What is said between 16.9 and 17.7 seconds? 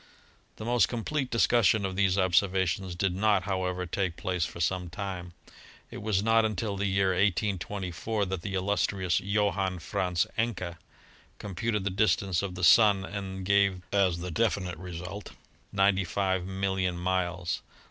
miles.